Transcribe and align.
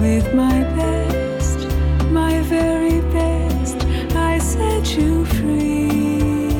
with 0.00 0.32
my 0.32 0.62
best, 0.76 1.58
my 2.10 2.40
very 2.42 3.00
best, 3.12 3.84
I 4.14 4.38
set 4.38 4.96
you 4.96 5.24
free. 5.24 6.50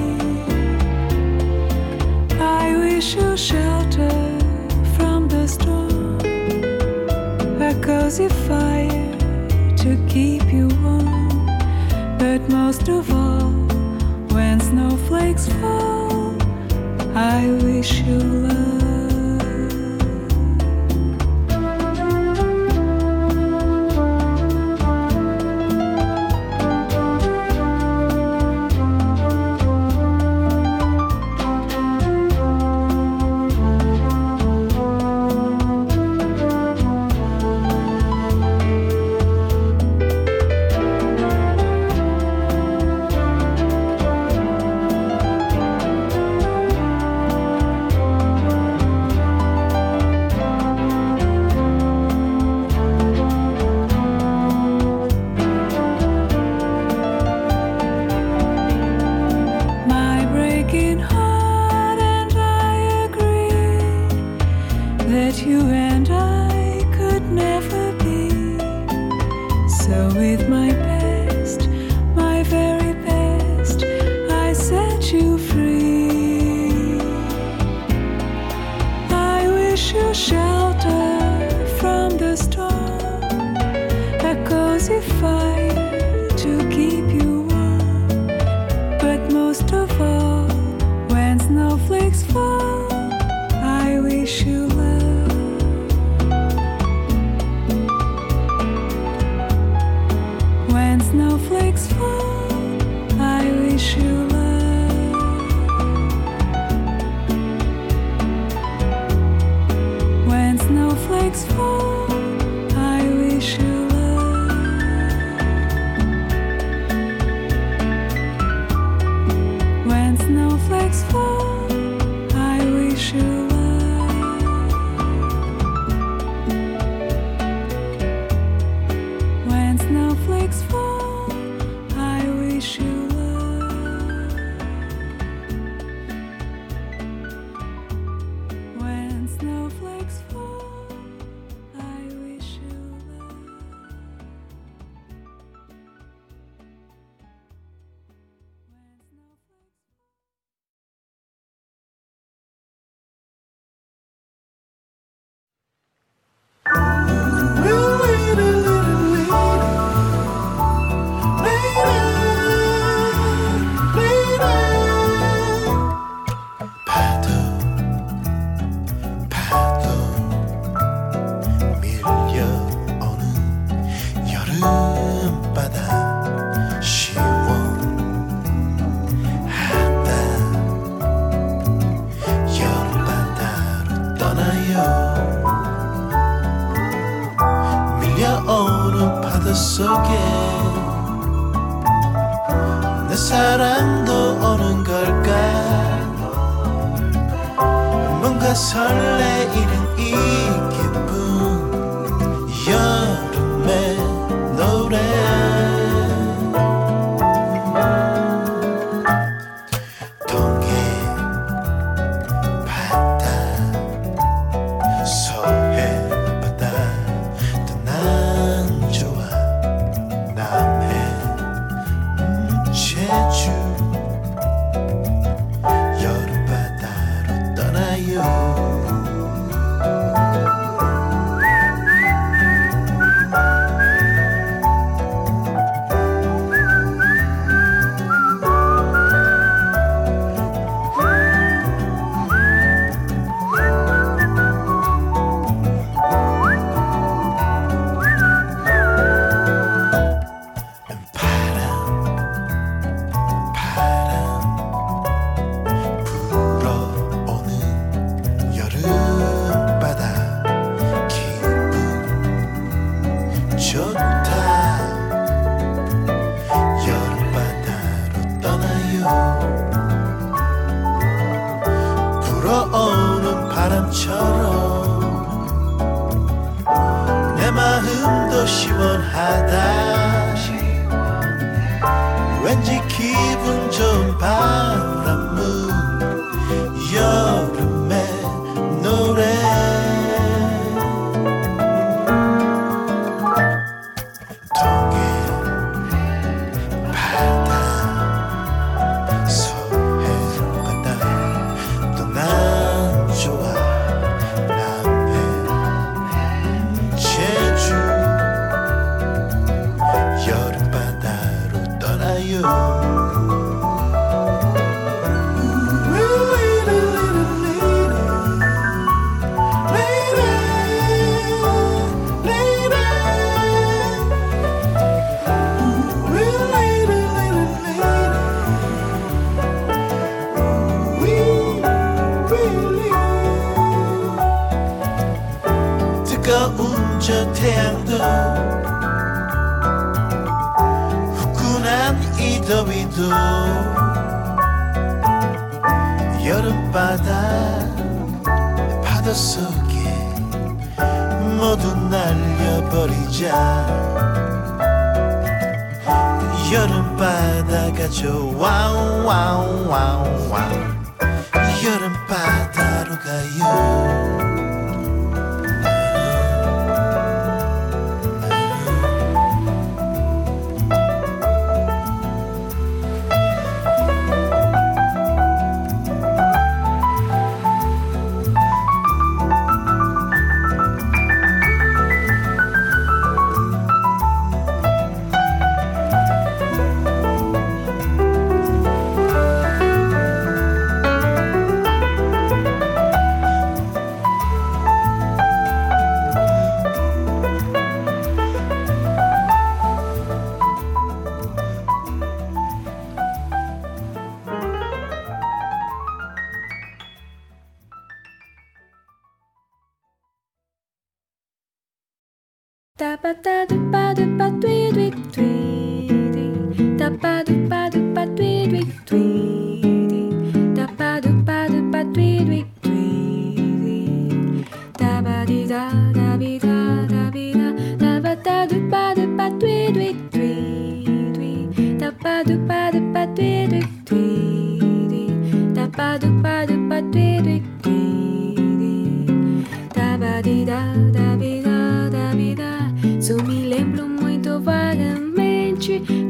I 2.41 2.77
wish 2.77 3.15
you 3.15 3.37
shelter 3.37 4.11
from 4.97 5.29
the 5.29 5.47
storm, 5.47 6.21
a 7.63 7.75
cozy 7.81 8.29
fire 8.47 9.19
to 9.83 9.91
keep 10.09 10.53
you 10.53 10.69
warm. 10.83 11.47
But 12.19 12.41
most 12.49 12.89
of 12.89 13.13
all, 13.13 13.53
when 14.35 14.59
snowflakes 14.61 15.47
fall, 15.61 16.37
I 17.15 17.47
wish 17.63 18.01
you 18.01 18.19
love. 18.19 18.78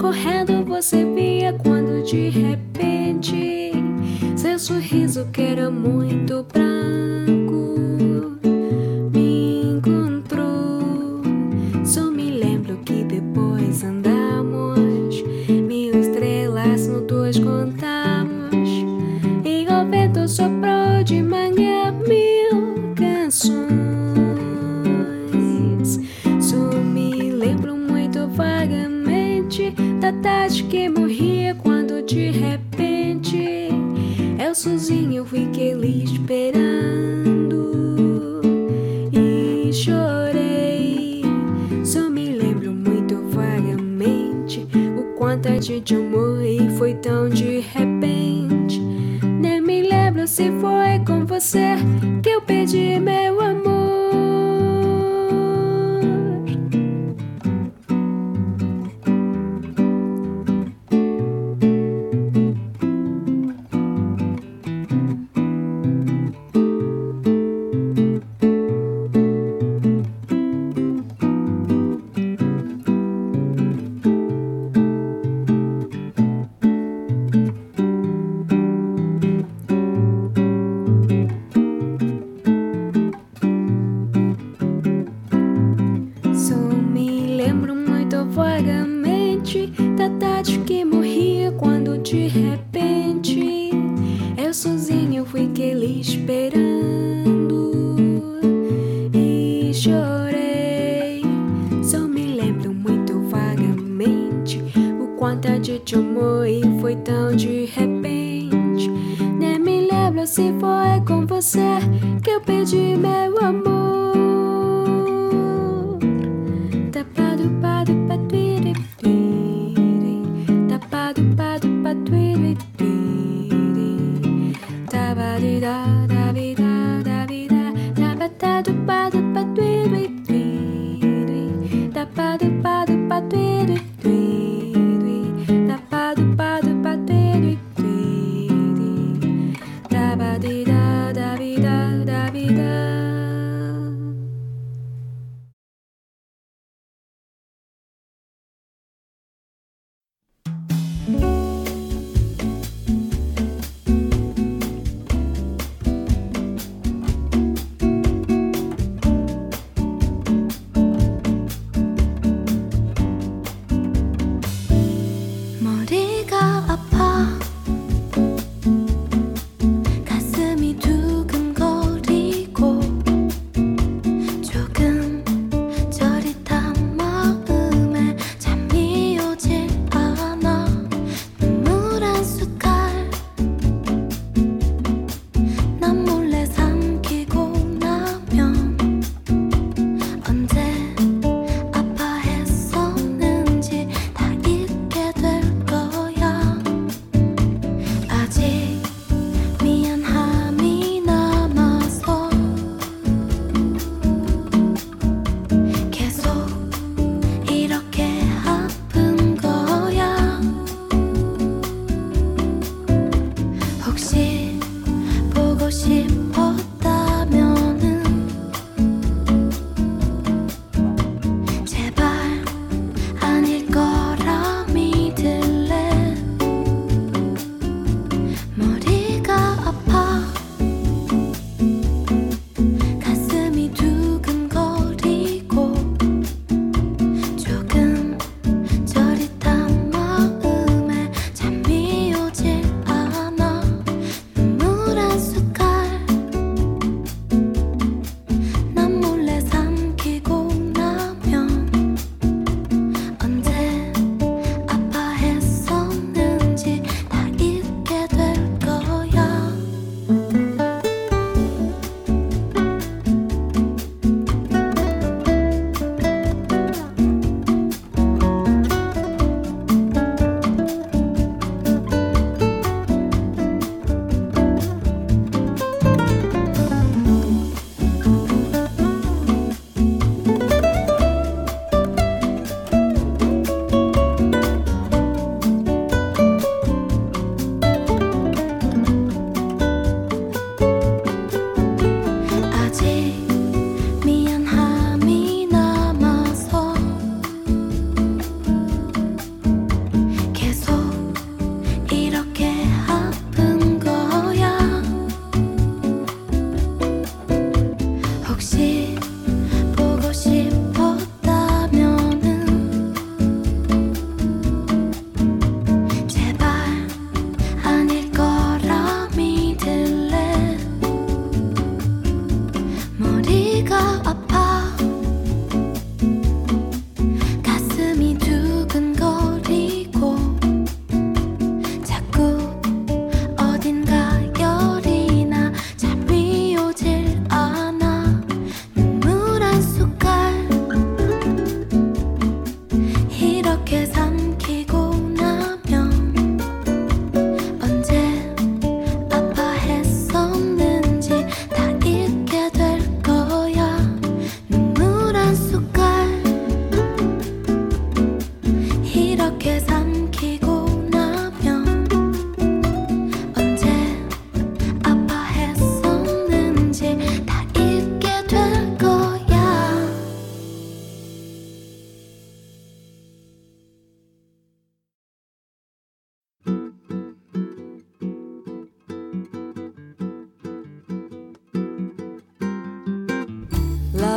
correndo 0.09 0.65
você 0.65 1.05
via 1.05 1.53
quando 1.53 2.03
de 2.03 2.31
repente 2.31 3.73
seu 4.35 4.59
sorriso 4.59 5.29
que 5.31 5.43
era 5.43 5.71
muito 5.71 6.45
pra 6.45 6.68
tão 47.09 47.27
de 47.31 47.61
repente. 47.61 48.79
Nem 49.41 49.63
me 49.63 49.83
lembro 49.83 50.29
se 50.29 50.51
foi 50.61 51.03
com 51.07 51.25
você 51.25 51.75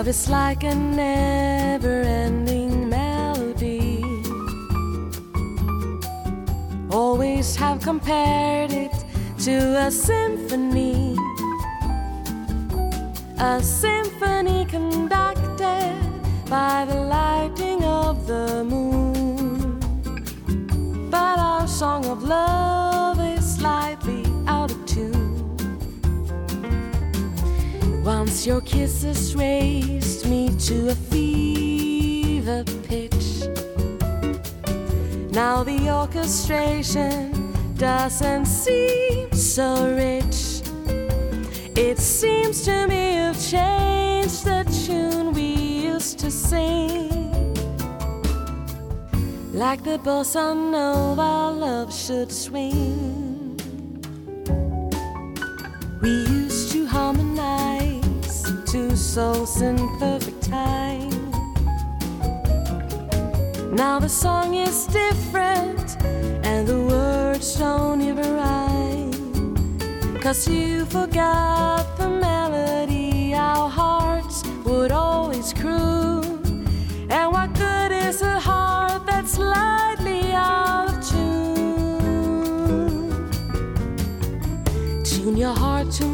Love 0.02 0.08
is 0.08 0.30
like 0.32 0.64
a 0.64 0.74
never 0.74 2.02
ending 2.02 2.90
melody. 2.90 4.04
Always 6.90 7.56
have 7.56 7.82
compared 7.82 8.72
it 8.72 8.92
to 9.44 9.58
a 9.86 9.92
symphony. 9.92 11.16
A 13.38 13.62
symphony 13.62 14.66
conducted 14.66 15.94
by 16.50 16.86
the 16.86 16.96
lighting 16.96 17.84
of 17.84 18.26
the 18.26 18.64
moon. 18.64 19.80
But 21.12 21.38
our 21.38 21.68
song 21.68 22.08
of 22.08 22.24
love 22.24 22.71
Once 28.32 28.48
your 28.48 28.62
kisses 28.62 29.36
raised 29.36 30.26
me 30.26 30.56
to 30.58 30.88
a 30.88 30.96
fever 30.96 32.64
pitch. 32.84 33.44
Now 35.34 35.66
the 35.66 35.90
orchestration 35.92 37.54
doesn't 37.76 38.46
seem 38.46 39.34
so 39.34 39.94
rich. 39.98 40.62
It 41.76 41.98
seems 41.98 42.64
to 42.64 42.88
me 42.88 43.18
you've 43.18 43.50
changed 43.50 44.46
the 44.46 44.64
tune 44.86 45.34
we 45.34 45.54
used 45.92 46.18
to 46.20 46.32
sing. 46.32 47.10
Like 49.52 49.84
the 49.84 50.00
bossa 50.00 50.56
nova 50.56 51.52
love 51.52 51.94
should 51.94 52.32
swing. 52.32 53.21
souls 59.12 59.62
in 59.62 59.76
perfect 60.00 60.42
time. 60.42 61.32
Now 63.76 64.00
the 64.00 64.08
song 64.08 64.56
is 64.56 64.88
different, 64.88 65.98
and 66.46 66.66
the 66.66 66.80
words 66.80 67.58
don't 67.58 68.00
even 68.02 68.36
rhyme. 68.38 69.12
Cause 70.22 70.48
you 70.48 70.86
forgot 70.86 71.98
the 71.98 72.08
melody 72.08 73.34
our 73.34 73.68
hearts 73.70 74.46
would 74.64 74.94
always 74.94 75.52
croon. 75.52 76.66
And 77.10 77.34
what 77.34 77.54
good 77.54 77.92
is 77.92 78.22
a 78.22 78.40
heart 78.40 79.06
that's 79.06 79.34
slightly 79.34 80.32
out 80.32 80.88
of 80.88 81.06
tune? 81.10 82.32
Tune 85.04 85.36
your 85.36 85.54
heart 85.54 85.92
to 86.00 86.06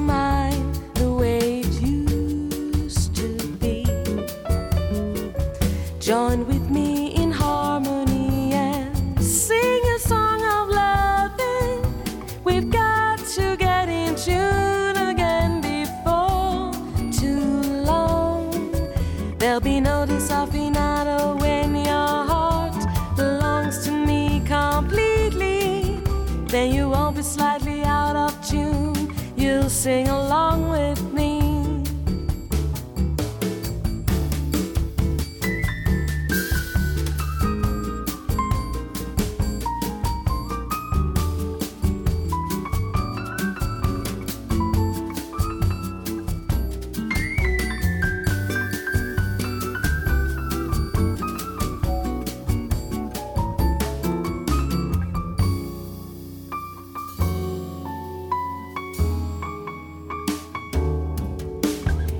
sing 29.77 30.07
along 30.07 30.69
with 30.69 30.96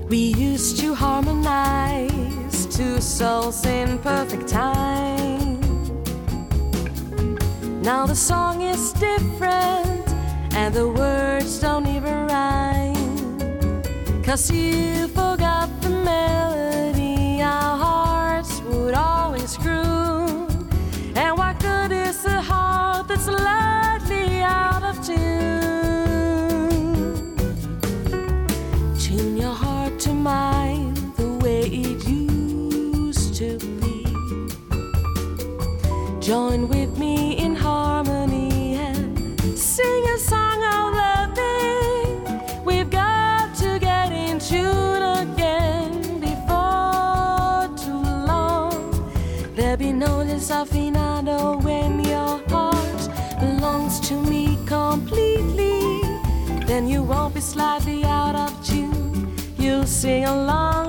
We 0.10 0.34
used 0.38 0.80
to 0.80 0.96
harmonize, 0.96 2.66
two 2.68 3.02
souls 3.02 3.66
in 3.66 4.00
perfect 4.00 4.48
time. 4.48 5.60
Now 7.82 8.06
the 8.06 8.16
song 8.16 8.62
is 8.62 8.94
different, 8.94 10.08
and 10.54 10.74
the 10.74 10.88
words 10.88 11.60
don't 11.60 11.88
even 11.88 12.28
rhyme. 12.28 13.84
Cause 14.24 14.50
you 14.50 15.10
forgot 15.10 15.70
the 15.82 15.90
melody 15.90 17.42
our 17.42 17.78
hearts 17.78 18.62
would 18.62 18.94
always 18.94 19.58
croon. 19.58 20.48
And 21.16 21.38
what 21.38 21.60
good 21.60 21.92
is 21.92 22.24
a 22.24 22.42
heart 22.42 23.10
that's 23.10 23.28
lightly 23.28 24.42
out 24.42 24.84
of 24.84 25.06
tune? 25.06 25.57
Join 36.28 36.68
with 36.68 36.98
me 36.98 37.38
in 37.38 37.56
harmony 37.56 38.76
and 38.76 39.40
sing 39.58 40.04
a 40.14 40.18
song 40.18 40.62
of 40.62 40.94
loving. 40.94 42.66
We've 42.66 42.90
got 42.90 43.56
to 43.60 43.80
get 43.80 44.12
in 44.12 44.38
tune 44.38 45.04
again 45.24 46.20
before 46.20 47.70
too 47.78 48.04
long. 48.28 49.10
There'll 49.56 49.78
be 49.78 49.94
no 49.94 50.26
desafinado 50.26 51.64
when 51.64 52.04
your 52.04 52.42
heart 52.50 53.10
belongs 53.40 54.02
to 54.10 54.22
me 54.24 54.60
completely. 54.66 56.02
Then 56.66 56.90
you 56.90 57.04
won't 57.04 57.36
be 57.36 57.40
slightly 57.40 58.04
out 58.04 58.36
of 58.36 58.52
tune. 58.68 59.34
You'll 59.58 59.86
sing 59.86 60.26
along. 60.26 60.87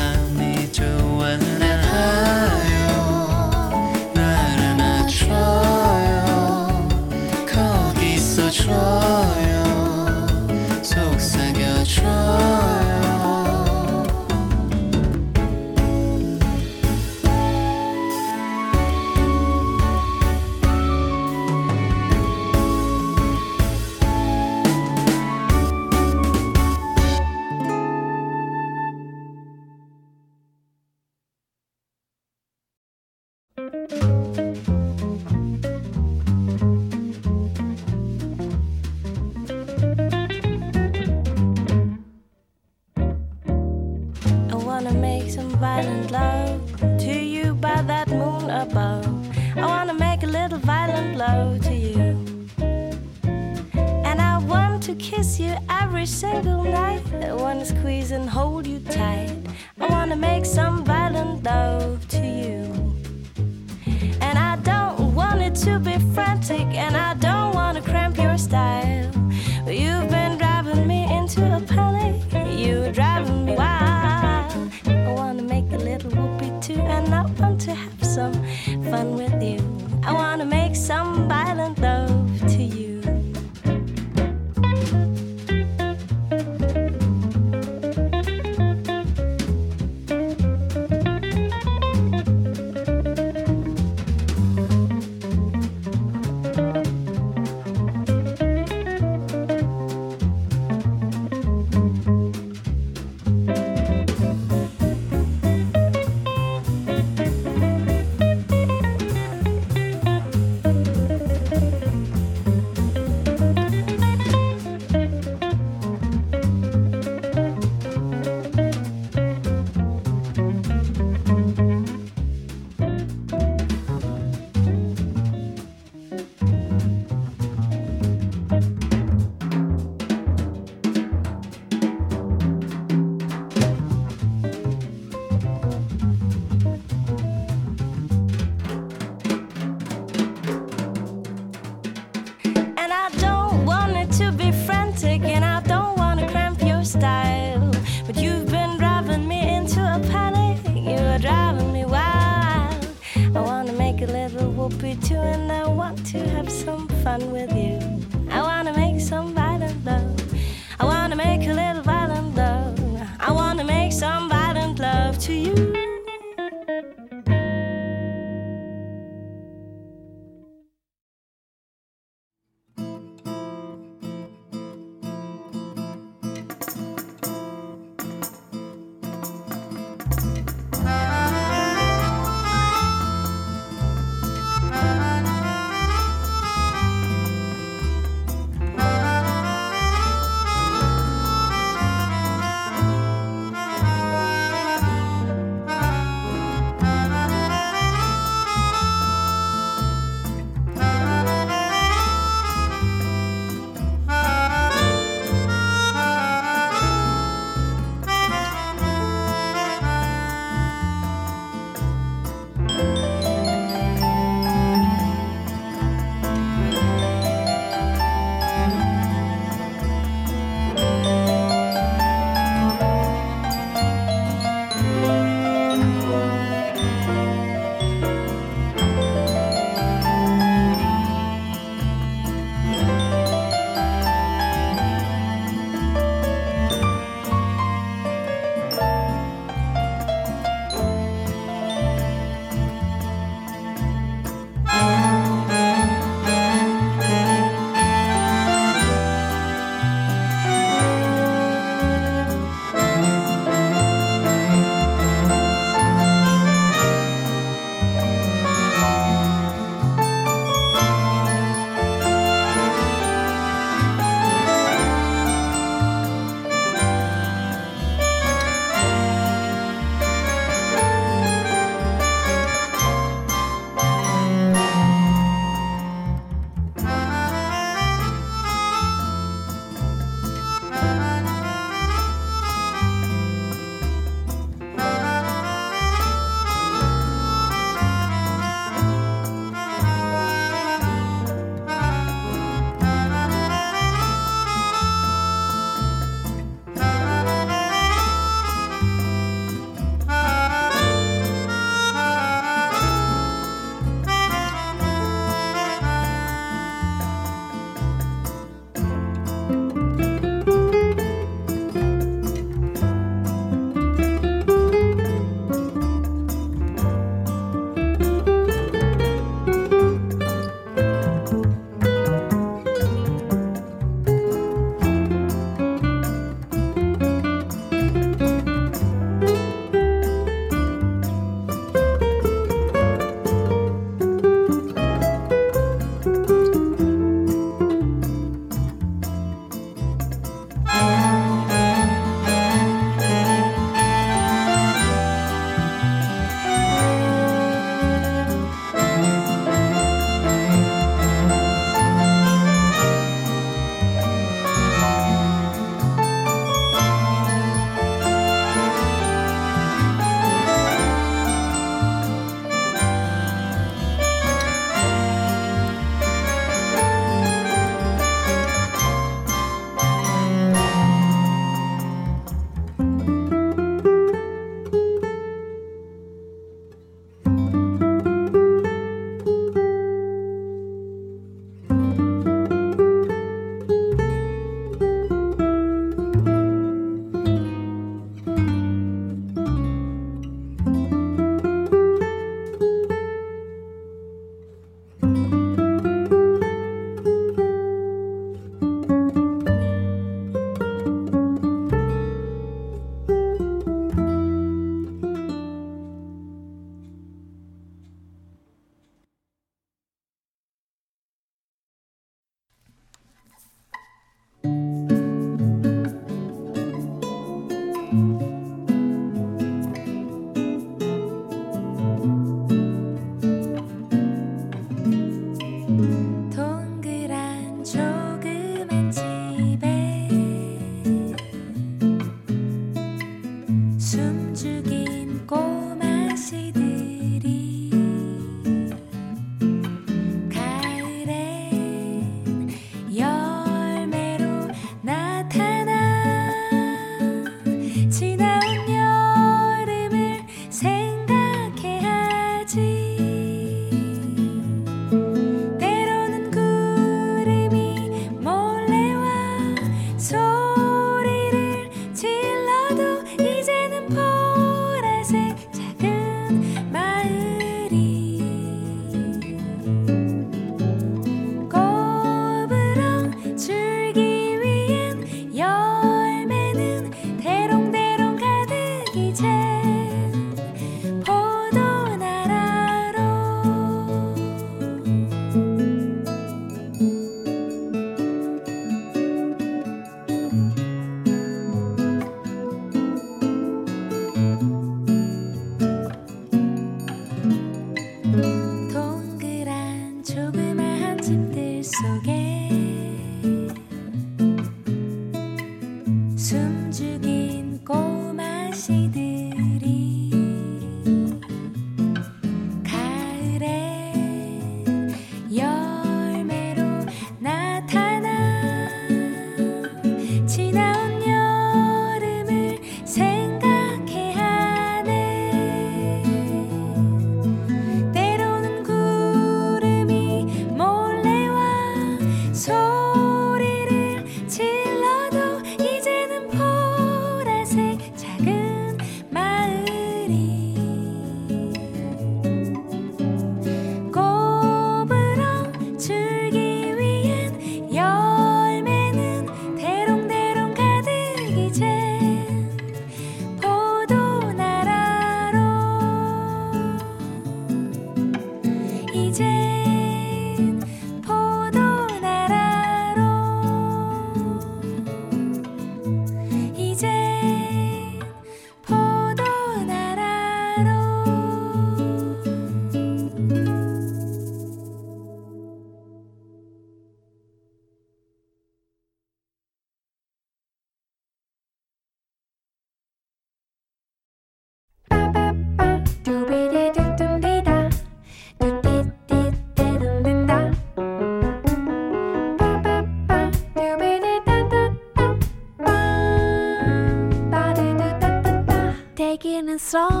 all. 599.73 600.00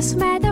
Just 0.00 0.12
smell 0.12 0.49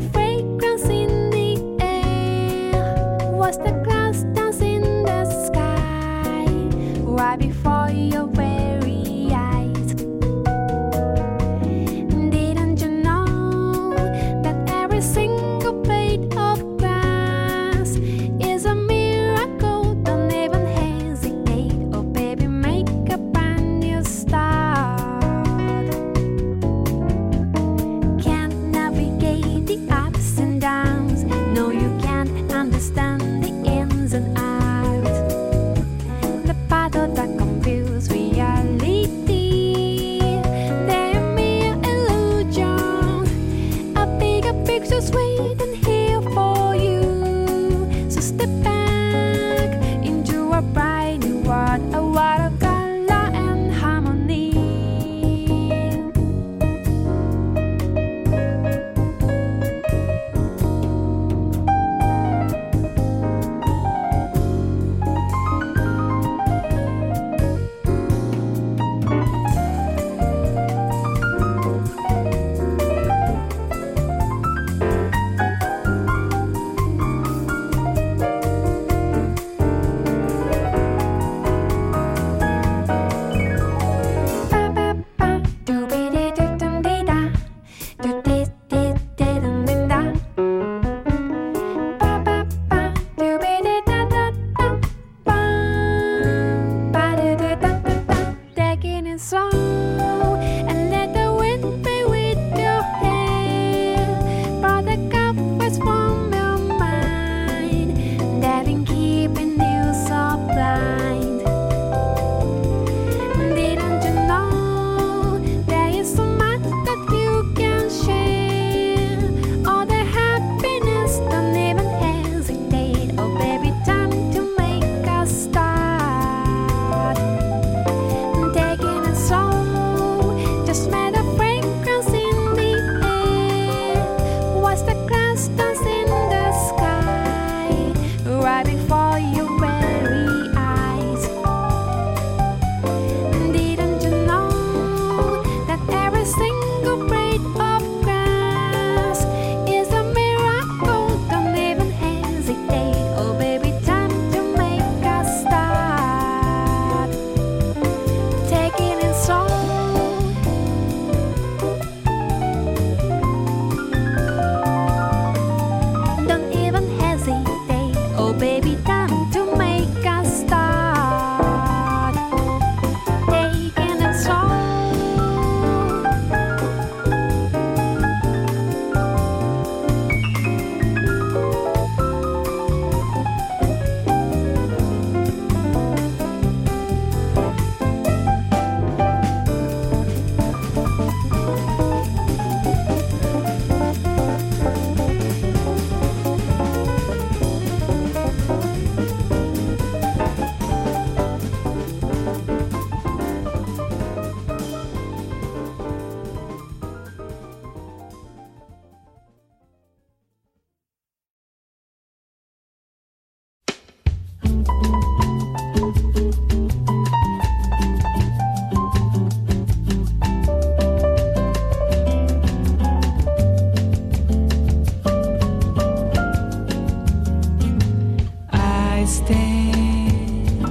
stand 229.09 230.63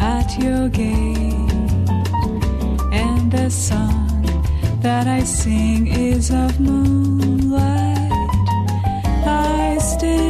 at 0.00 0.28
your 0.38 0.68
gate, 0.68 1.52
and 2.92 3.30
the 3.30 3.48
song 3.48 4.22
that 4.80 5.06
I 5.06 5.22
sing 5.22 5.86
is 5.86 6.30
of 6.30 6.58
moonlight. 6.58 8.10
I 9.24 9.78
stand. 9.78 10.29